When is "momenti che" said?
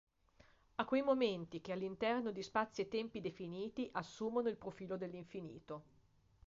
1.03-1.71